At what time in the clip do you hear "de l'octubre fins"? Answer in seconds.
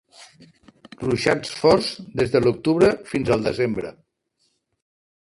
2.37-3.29